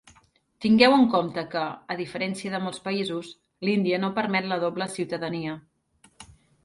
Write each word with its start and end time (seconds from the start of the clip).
Tingueu 0.63 0.93
en 0.95 1.03
compte 1.15 1.43
que, 1.51 1.65
a 1.95 1.99
diferència 1.99 2.53
de 2.55 2.63
molts 2.63 2.81
països, 2.87 3.29
l'Índia 3.69 4.01
no 4.05 4.13
permet 4.17 4.49
la 4.53 4.59
doble 4.65 4.89
ciutadania. 4.99 5.59